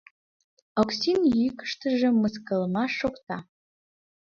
[0.81, 3.37] Оксин йӱкыштыжӧ мыскылымаш шокта.